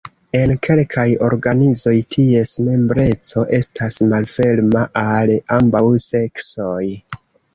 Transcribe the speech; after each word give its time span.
En 0.37 0.51
kelkaj 0.67 1.03
organizoj, 1.25 1.91
ties 2.15 2.53
membreco 2.69 3.43
estas 3.59 3.99
malferma 4.13 4.81
al 5.05 5.35
ambaŭ 5.59 5.85
seksoj. 6.07 6.83